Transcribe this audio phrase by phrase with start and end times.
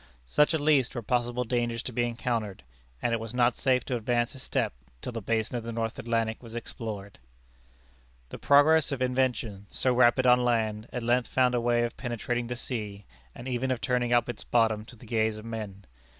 [0.25, 2.63] Such at least were possible dangers to be encountered;
[3.03, 5.99] and it was not safe to advance a step till the basin of the North
[5.99, 7.19] Atlantic was explored.
[8.29, 12.47] The progress of invention, so rapid on land, at length found a way of penetrating
[12.47, 15.85] the sea, and even of turning up its bottom to the gaze of men.